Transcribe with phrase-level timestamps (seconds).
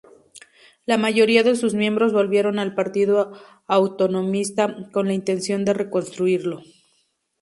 [0.87, 3.33] La mayoría de sus miembros volvieron al Partido
[3.67, 6.63] Autonomista con la intención de reconstruirlo.